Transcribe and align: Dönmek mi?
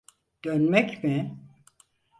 Dönmek 0.43 1.03
mi? 1.03 1.37